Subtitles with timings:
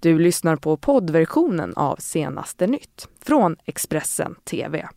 [0.00, 4.88] Du lyssnar på poddversionen av Senaste nytt från Expressen TV.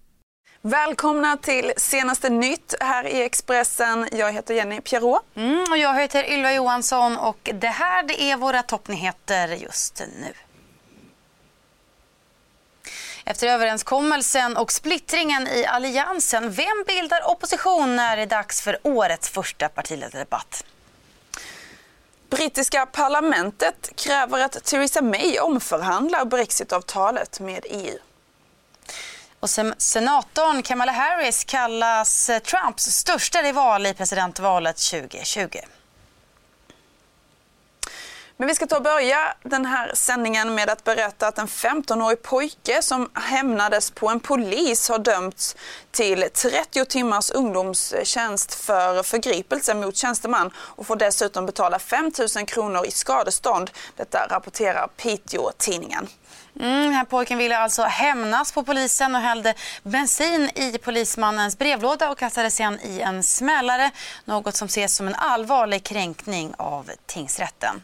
[0.62, 4.08] Välkomna till Senaste nytt här i Expressen.
[4.12, 5.22] Jag heter Jenny Pierrot.
[5.36, 10.34] Mm, och jag heter Ylva Johansson och det här det är våra toppnyheter just nu.
[13.26, 19.30] Efter överenskommelsen och splittringen i Alliansen, vem bildar opposition när det är dags för årets
[19.30, 20.66] första partiledardebatt?
[22.32, 27.98] Brittiska parlamentet kräver att Theresa May omförhandlar brexitavtalet med EU.
[29.40, 35.48] Och senatorn Kamala Harris kallas eh, Trumps största rival i presidentvalet 2020.
[38.42, 42.22] Men vi ska ta och börja den här sändningen med att berätta att en 15-årig
[42.22, 45.56] pojke som hämnades på en polis har dömts
[45.92, 52.86] till 30 timmars ungdomstjänst för förgripelse mot tjänsteman och får dessutom betala 5 000 kronor
[52.86, 53.72] i skadestånd.
[53.98, 56.08] Detta rapporterar Piteå-tidningen.
[56.60, 59.54] Mm, den här pojken ville alltså hämnas på polisen och hällde
[59.84, 63.92] bensin i polismannens brevlåda och kastade sen i en smällare.
[64.26, 67.82] Något som ses som en allvarlig kränkning av tingsrätten.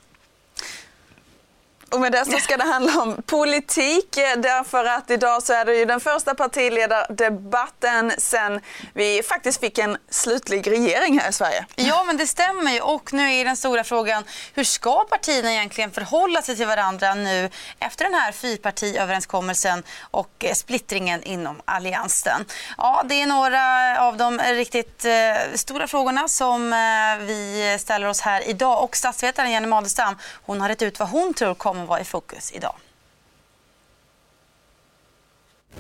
[1.92, 5.66] Och med det så ska det handla om politik eh, därför att idag så är
[5.66, 8.62] det ju den första partiledardebatten sen
[8.94, 11.66] vi faktiskt fick en slutlig regering här i Sverige.
[11.76, 15.92] Ja men det stämmer ju och nu är den stora frågan hur ska partierna egentligen
[15.92, 22.46] förhålla sig till varandra nu efter den här fyrpartiöverenskommelsen och eh, splittringen inom alliansen.
[22.78, 25.12] Ja det är några av de riktigt eh,
[25.56, 30.70] stora frågorna som eh, vi ställer oss här idag och statsvetaren Jenny Madestam hon har
[30.70, 32.76] rätt ut vad hon tror kommer kommer vara i fokus idag.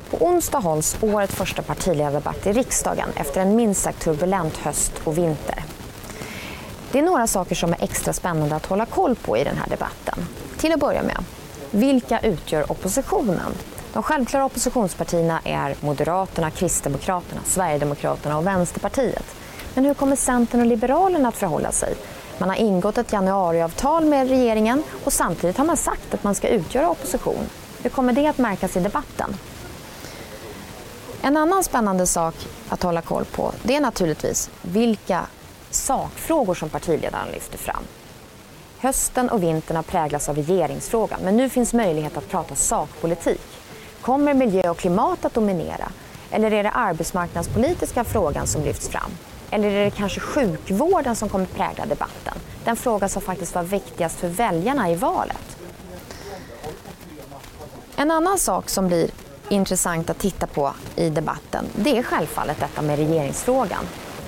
[0.09, 5.17] På onsdag hålls årets första partiledardebatt i riksdagen efter en minst sagt turbulent höst och
[5.17, 5.64] vinter.
[6.92, 9.67] Det är några saker som är extra spännande att hålla koll på i den här
[9.67, 10.28] debatten.
[10.58, 11.23] Till att börja med,
[11.72, 13.52] vilka utgör oppositionen?
[13.94, 19.26] De självklara oppositionspartierna är Moderaterna, Kristdemokraterna, Sverigedemokraterna och Vänsterpartiet.
[19.73, 21.95] Men hur kommer Centern och Liberalerna att förhålla sig?
[22.37, 26.48] Man har ingått ett januariavtal med regeringen och samtidigt har man sagt att man ska
[26.48, 27.49] utgöra opposition.
[27.83, 29.37] Hur kommer det att märkas i debatten?
[31.21, 32.36] En annan spännande sak
[32.70, 35.26] att hålla koll på det är naturligtvis vilka
[35.70, 37.83] sakfrågor som partiledaren lyfter fram.
[38.80, 43.42] Hösten och vintern har präglats av regeringsfrågan men nu finns möjlighet att prata sakpolitik.
[44.02, 45.92] Kommer miljö och klimat att dominera?
[46.31, 49.11] Eller är det arbetsmarknadspolitiska frågan som lyfts fram?
[49.49, 52.33] Eller är det kanske sjukvården som kommer prägla debatten?
[52.63, 55.58] Den fråga som faktiskt var viktigast för väljarna i valet.
[57.95, 59.09] En annan sak som blir
[59.49, 63.85] intressant att titta på i debatten det är självfallet detta med regeringsfrågan.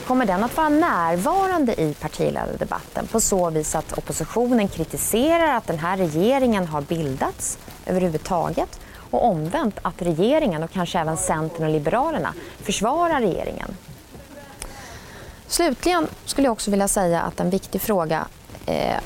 [0.08, 5.80] Kommer den att vara närvarande i partiledardebatten på så vis att oppositionen kritiserar att den
[5.80, 8.80] här regeringen har bildats överhuvudtaget
[9.12, 13.76] och omvänt att regeringen och kanske även Centern och Liberalerna försvarar regeringen
[15.50, 18.28] Slutligen skulle jag också vilja säga att en viktig fråga
[18.66, 18.98] eh,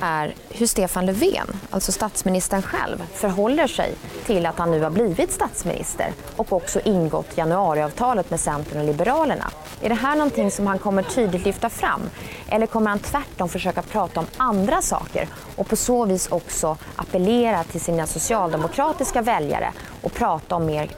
[0.00, 3.94] är hur Stefan Löfven, alltså statsministern själv, förhåller sig
[4.26, 9.50] till att han nu har blivit statsminister och också ingått januariavtalet med Centern och Liberalerna.
[9.82, 12.00] Är det här någonting som han kommer tydligt lyfta fram?
[12.48, 17.64] Eller kommer han tvärtom försöka prata om andra saker och på så vis också appellera
[17.64, 19.72] till sina socialdemokratiska väljare
[20.02, 20.90] och prata om mer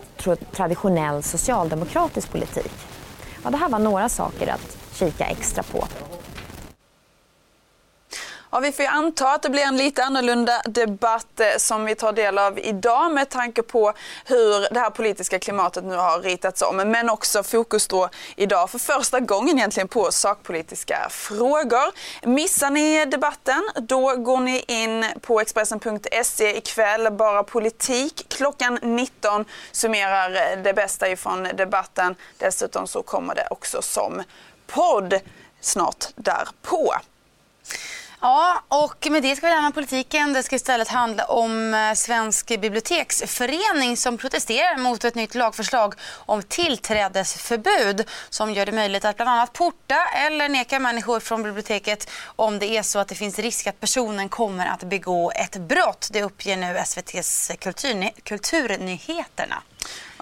[0.53, 2.73] traditionell socialdemokratisk politik?
[3.45, 5.89] Ja, det här var några saker att kika extra på.
[8.55, 11.95] Ja, vi får ju anta att det blir en lite annorlunda debatt eh, som vi
[11.95, 13.93] tar del av idag med tanke på
[14.25, 16.77] hur det här politiska klimatet nu har ritats om.
[16.77, 21.93] Men också fokus då idag för första gången egentligen på sakpolitiska frågor.
[22.27, 27.13] Missar ni debatten, då går ni in på Expressen.se ikväll.
[27.13, 28.27] Bara politik.
[28.29, 32.15] Klockan 19 summerar det bästa ifrån debatten.
[32.39, 34.23] Dessutom så kommer det också som
[34.75, 35.15] podd
[35.61, 36.95] snart därpå.
[38.25, 40.33] Ja, och med det ska vi lämna politiken.
[40.33, 45.95] Det ska istället handla om eh, Svensk biblioteksförening som protesterar mot ett nytt lagförslag
[46.27, 49.97] om tillträdesförbud som gör det möjligt att bland annat porta
[50.27, 54.29] eller neka människor från biblioteket om det är så att det finns risk att personen
[54.29, 56.09] kommer att begå ett brott.
[56.13, 59.63] Det uppger nu SVTs kulturny Kulturnyheterna.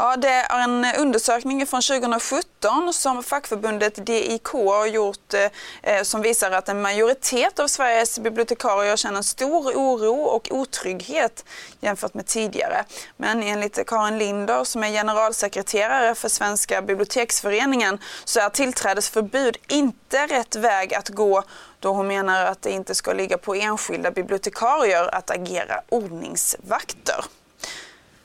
[0.03, 5.51] Ja, det är en undersökning från 2017 som fackförbundet DIK har gjort eh,
[5.83, 11.45] eh, som visar att en majoritet av Sveriges bibliotekarier känner stor oro och otrygghet
[11.81, 12.85] jämfört med tidigare.
[13.17, 20.57] Men enligt Karin Linder som är generalsekreterare för Svenska biblioteksföreningen så är tillträdesförbud inte rätt
[20.57, 21.43] väg att gå
[21.81, 27.25] då hon menar att det inte ska ligga på enskilda bibliotekarier att agera ordningsvakter.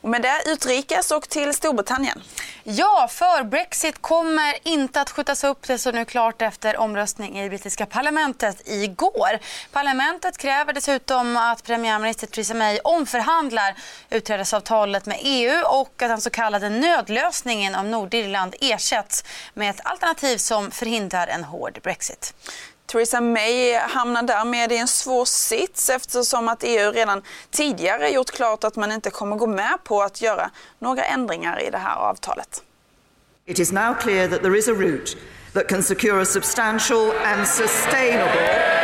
[0.05, 2.21] Och med det utrikes och till Storbritannien.
[2.63, 5.67] Ja, för Brexit kommer inte att skjutas upp.
[5.67, 9.39] Det står nu klart efter omröstning i brittiska parlamentet igår.
[9.71, 13.75] Parlamentet kräver dessutom att premiärminister Theresa May omförhandlar
[14.09, 19.23] utträdesavtalet med EU och att den så kallade nödlösningen av Nordirland ersätts
[19.53, 22.33] med ett alternativ som förhindrar en hård Brexit.
[22.85, 27.21] Theresa May hamnar därmed i en svår sits eftersom att EU redan
[27.51, 30.49] tidigare gjort klart att man inte kommer gå med på att göra
[30.79, 32.63] några ändringar i det här avtalet.
[33.45, 35.17] It is now clear that there is a route
[35.53, 38.74] that can secure a substantial and sustainable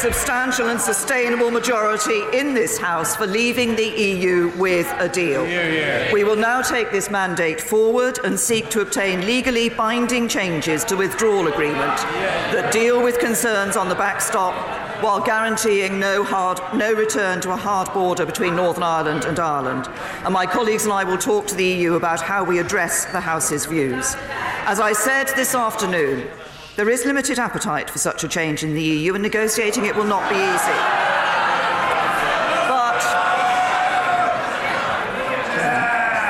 [0.00, 5.46] substantial and sustainable majority in this House for leaving the EU with a deal.
[5.46, 6.12] Yeah, yeah.
[6.12, 10.94] We will now take this mandate forward and seek to obtain legally binding changes to
[10.94, 11.96] the withdrawal agreement
[12.54, 14.54] that deal with concerns on the backstop
[15.02, 19.86] while guaranteeing no, hard, no return to a hard border between Northern Ireland and Ireland.
[20.24, 23.20] And my colleagues and I will talk to the EU about how we address the
[23.20, 24.14] House's views.
[24.64, 26.26] As I said this afternoon,
[26.80, 30.02] there is limited appetite for such a change in the EU, and negotiating it will
[30.02, 30.80] not be easy.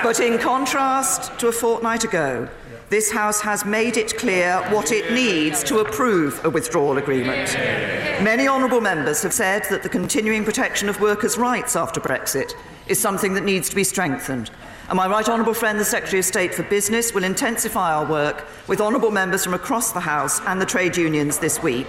[0.03, 2.49] But, in contrast to a fortnight ago,
[2.89, 7.55] this House has made it clear what it needs to approve a withdrawal agreement.
[8.21, 12.55] Many honourable members have said that the continuing protection of workers' rights after Brexit
[12.89, 14.51] is something that needs to be strengthened.
[14.91, 18.45] And my right honourable friend, the Secretary of State for Business, will intensify our work
[18.67, 21.87] with honourable members from across the House and the trade unions this week.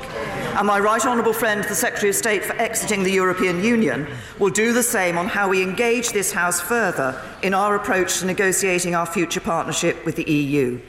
[0.55, 4.07] And my right honourable friend, the Secretary of State for exiting the European Union,
[4.37, 8.27] will do the same on how we engage this House further in our approach to
[8.27, 10.79] negotiating our future partnership with the EU.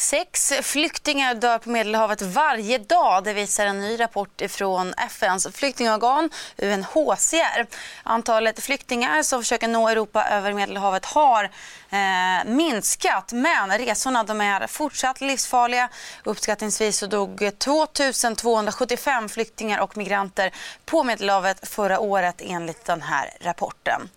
[0.00, 3.24] Sex flyktingar dör på Medelhavet varje dag.
[3.24, 7.66] Det visar en ny rapport från FNs flyktingorgan UNHCR.
[8.02, 11.44] Antalet flyktingar som försöker nå Europa över Medelhavet har
[11.90, 15.88] eh, minskat men resorna de är fortsatt livsfarliga.
[16.24, 20.52] Uppskattningsvis så dog 2275 flyktingar och migranter
[20.84, 24.08] på Medelhavet förra året enligt den här rapporten.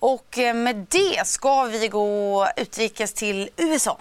[0.00, 3.98] Och eh, med det ska vi gå utrikes till USA.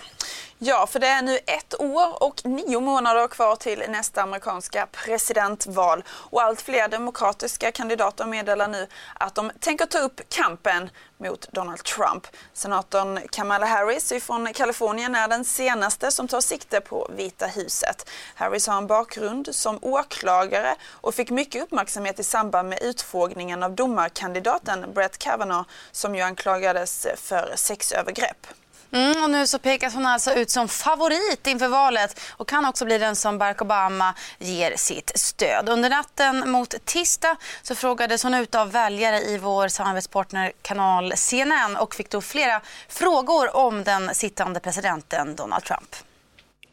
[0.60, 6.04] Ja, för det är nu ett år och nio månader kvar till nästa amerikanska presidentval.
[6.10, 11.84] Och allt fler demokratiska kandidater meddelar nu att de tänker ta upp kampen mot Donald
[11.84, 12.28] Trump.
[12.54, 18.10] Senatorn Kamala Harris från Kalifornien är den senaste som tar sikte på Vita huset.
[18.36, 23.72] Harris har en bakgrund som åklagare och fick mycket uppmärksamhet i samband med utfrågningen av
[23.72, 28.48] domarkandidaten Brett Kavanaugh som ju anklagades för sexövergrepp.
[28.92, 32.86] Mm, och nu så pekas hon alltså ut som favorit inför valet och kan också
[32.86, 35.70] bli den som Barack Obama ger sitt stöd.
[35.70, 41.96] Under natten mot tisdag så frågades hon ut av väljare i vår samarbetspartnerkanal CNN och
[41.96, 45.96] fick då flera frågor om den sittande presidenten Donald Trump.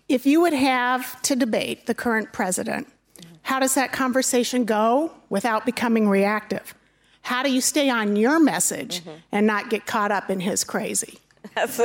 [0.06, 2.88] If you would have to debate the current president,
[3.42, 6.62] how does that conversation go without becoming reactive?
[7.22, 9.38] How do you stay on your message mm -hmm.
[9.38, 11.18] and not get caught up in his crazy?
[11.54, 11.76] That's,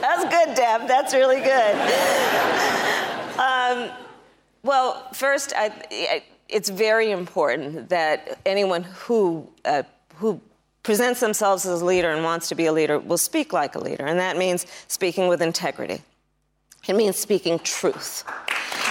[0.00, 0.88] That's good, Deb.
[0.88, 1.74] That's really good.
[3.38, 3.90] Um,
[4.62, 9.82] well, first, I, it's very important that anyone who uh,
[10.16, 10.40] who
[10.82, 13.78] presents themselves as a leader and wants to be a leader will speak like a
[13.78, 16.02] leader, and that means speaking with integrity.
[16.88, 18.24] It means speaking truth.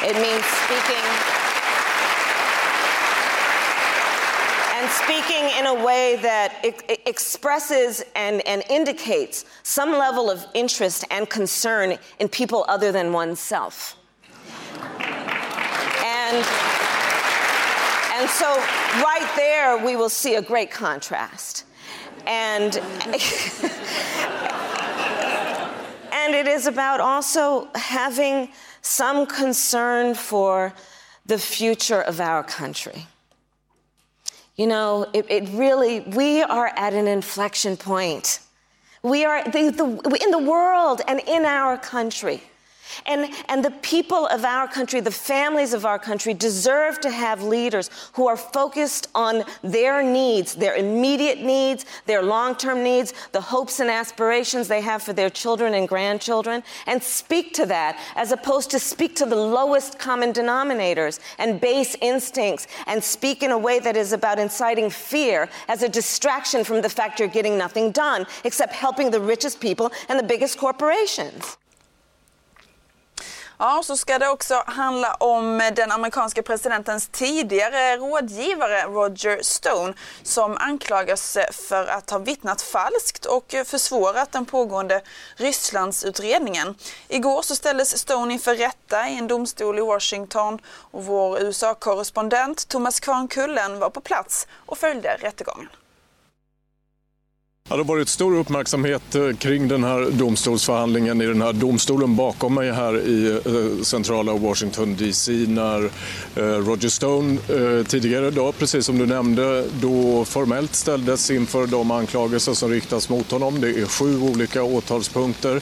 [0.02, 1.41] It means speaking
[4.92, 6.60] speaking in a way that
[7.06, 13.98] expresses and, and indicates some level of interest and concern in people other than oneself.
[16.04, 16.46] And,
[18.16, 18.48] and so,
[19.02, 21.66] right there, we will see a great contrast.
[22.28, 22.76] And,
[26.12, 28.50] and it is about also having
[28.82, 30.74] some concern for
[31.26, 33.08] the future of our country.
[34.56, 38.40] You know, it, it really, we are at an inflection point.
[39.04, 42.44] We are the, the, in the world and in our country.
[43.06, 47.44] And, and the people of our country, the families of our country, deserve to have
[47.44, 53.42] leaders who are focused on their needs, their immediate needs, their long term needs, the
[53.42, 58.32] hopes and aspirations they have for their children and grandchildren, and speak to that as
[58.32, 63.58] opposed to speak to the lowest common denominators and base instincts and speak in a
[63.58, 67.92] way that is about inciting fear as a distraction from the fact you're getting nothing
[67.92, 71.58] done except helping the richest people and the biggest corporations.
[73.64, 79.94] Ja, så ska det också handla om eh, den amerikanska presidentens tidigare rådgivare Roger Stone
[80.24, 85.02] som anklagas eh, för att ha vittnat falskt och eh, försvårat den pågående
[85.36, 86.76] Rysslandsutredningen.
[87.08, 93.00] Igår så ställdes Stone inför rätta i en domstol i Washington och vår USA-korrespondent Thomas
[93.00, 95.70] Kvarnkullen var på plats och följde rättegången.
[97.72, 102.16] Ja, det har varit stor uppmärksamhet eh, kring den här domstolsförhandlingen i den här domstolen
[102.16, 105.84] bakom mig här i eh, centrala Washington DC när
[106.36, 107.38] eh, Roger Stone
[107.84, 113.32] tidigare idag, precis som du nämnde, då formellt ställdes inför de anklagelser som riktas mot
[113.32, 113.62] honom.
[113.62, 115.62] Det är sju olika åtalspunkter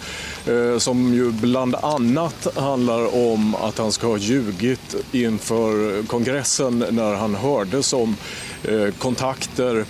[0.80, 7.36] som ju bland annat handlar om att han ska ha ljugit inför kongressen när han
[7.36, 8.16] hördes om
[8.98, 9.86] kontakter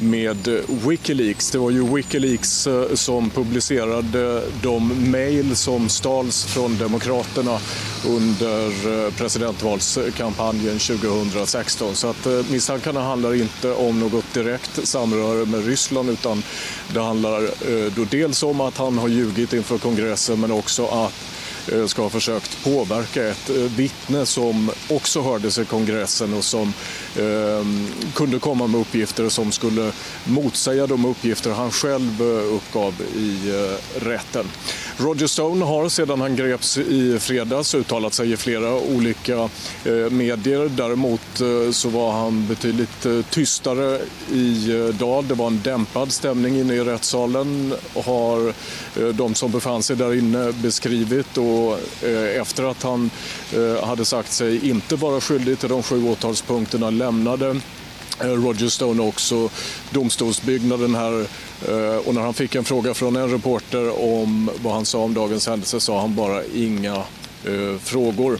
[0.00, 1.50] med Wikileaks.
[1.50, 7.58] Det var ju Wikileaks eh, som publicerade de mejl som stals från Demokraterna
[8.06, 11.94] under eh, presidentvalskampanjen 2016.
[11.94, 16.42] Så att eh, misstankarna handlar inte om något direkt samröre med Ryssland utan
[16.94, 17.50] det handlar
[17.96, 21.37] då dels om att han har ljugit inför kongressen men också att
[21.72, 26.72] Eh, ska ha försökt påverka ett eh, vittne som också hördes i kongressen och som
[27.16, 27.66] eh,
[28.14, 29.92] kunde komma med uppgifter som skulle
[30.24, 34.46] motsäga de uppgifter han själv eh, uppgav i eh, rätten.
[35.00, 39.48] Roger Stone har sedan han greps i fredags uttalat sig i flera olika
[39.84, 40.68] eh, medier.
[40.68, 44.00] Däremot eh, så var han betydligt eh, tystare
[44.32, 45.24] idag.
[45.24, 47.74] Det var en dämpad stämning inne i rättssalen
[48.04, 48.52] har
[49.12, 51.38] de som befann sig där inne beskrivit.
[51.38, 51.78] Och
[52.36, 53.10] efter att han
[53.82, 57.60] hade sagt sig inte vara skyldig till de sju åtalspunkterna lämnade
[58.20, 59.50] Eh, Roger Stone också
[59.90, 61.20] domstolsbyggnaden här
[61.68, 65.14] eh, och när han fick en fråga från en reporter om vad han sa om
[65.14, 66.96] dagens händelse sa han bara inga
[67.44, 68.38] eh, frågor.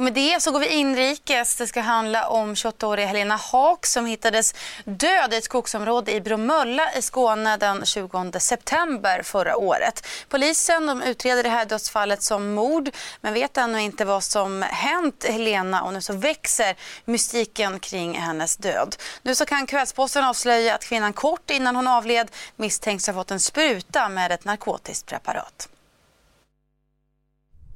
[0.00, 1.56] Och med det så går vi inrikes.
[1.56, 4.54] Det ska handla om 28-åriga Helena Haak som hittades
[4.84, 10.06] död i ett skogsområde i Bromölla i Skåne den 20 september förra året.
[10.28, 12.90] Polisen de utreder det här dödsfallet som mord
[13.20, 18.56] men vet ännu inte vad som hänt Helena och nu så växer mystiken kring hennes
[18.56, 18.96] död.
[19.22, 23.40] Nu så kan Kvällsposten avslöja att kvinnan kort innan hon avled misstänks ha fått en
[23.40, 25.68] spruta med ett narkotiskt preparat.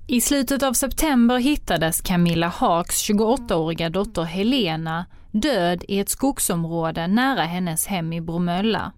[0.06, 7.42] I slutet av september hittades Camilla Haaks 28-åriga dotter Helena död i ett skogsområde nära
[7.42, 8.92] hennes hem i Bromölla.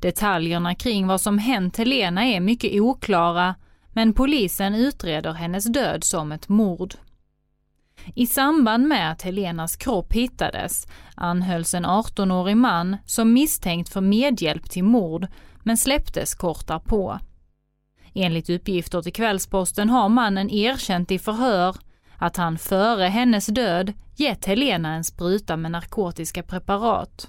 [0.00, 3.54] Detaljerna kring vad som hänt Helena är mycket oklara,
[3.92, 6.94] men polisen utreder hennes död som ett mord.
[8.14, 14.70] I samband med att Helenas kropp hittades anhölls en 18-årig man som misstänkt för medhjälp
[14.70, 15.26] till mord,
[15.62, 17.18] men släpptes kort därpå.
[18.18, 21.76] Enligt uppgifter till Kvällsposten har mannen erkänt i förhör
[22.18, 27.28] att han före hennes död gett Helena en spruta med narkotiska preparat.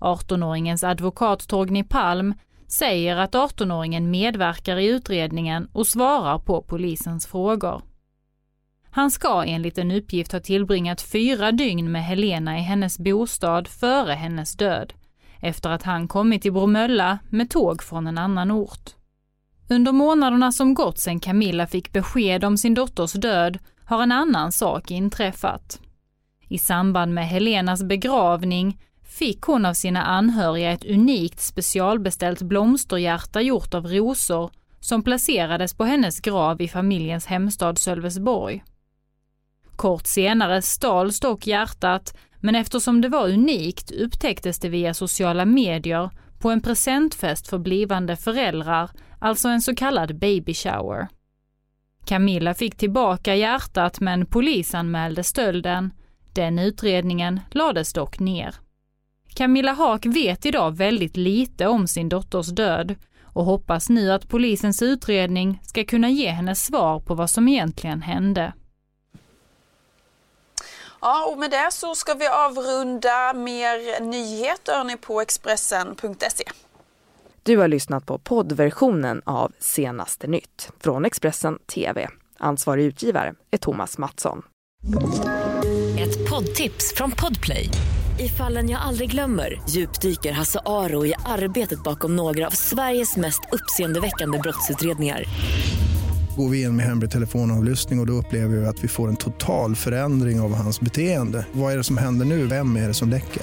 [0.00, 2.34] 18-åringens advokat Torgny Palm
[2.66, 7.82] säger att 18-åringen medverkar i utredningen och svarar på polisens frågor.
[8.90, 14.12] Han ska enligt en uppgift ha tillbringat fyra dygn med Helena i hennes bostad före
[14.12, 14.92] hennes död,
[15.40, 18.99] efter att han kommit till Bromölla med tåg från en annan ort.
[19.72, 24.52] Under månaderna som gått sedan Camilla fick besked om sin dotters död har en annan
[24.52, 25.80] sak inträffat.
[26.48, 33.74] I samband med Helenas begravning fick hon av sina anhöriga ett unikt specialbeställt blomsterhjärta gjort
[33.74, 34.50] av rosor
[34.80, 38.64] som placerades på hennes grav i familjens hemstad Sölvesborg.
[39.76, 46.10] Kort senare stals dock hjärtat, men eftersom det var unikt upptäcktes det via sociala medier
[46.40, 51.08] på en presentfest för blivande föräldrar alltså en så kallad baby shower.
[52.04, 55.92] Camilla fick tillbaka hjärtat men polisanmälde stölden.
[56.32, 58.54] Den utredningen lades dock ner.
[59.34, 62.94] Camilla Haak vet idag väldigt lite om sin dotters död
[63.32, 68.02] och hoppas nu att polisens utredning ska kunna ge henne svar på vad som egentligen
[68.02, 68.52] hände.
[71.00, 76.44] Ja, och med det så ska vi avrunda mer nyheter ni på Expressen.se.
[77.50, 82.08] Du har lyssnat på poddversionen av Senaste nytt från Expressen TV.
[82.38, 84.42] Ansvarig utgivare är Thomas Mattsson.
[85.98, 87.68] Ett poddtips från Podplay.
[88.18, 93.40] I fallen jag aldrig glömmer djupdyker Hasse Aro i arbetet bakom några av Sveriges mest
[93.52, 95.24] uppseendeväckande brottsutredningar.
[96.36, 99.16] Går vi in med hemlig telefonavlyssning och, och då upplever vi att vi får en
[99.16, 101.46] total förändring av hans beteende.
[101.52, 102.46] Vad är det som händer nu?
[102.46, 103.42] Vem är det som läcker?